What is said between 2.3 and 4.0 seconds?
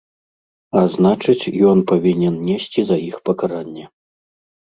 несці за іх пакаранне.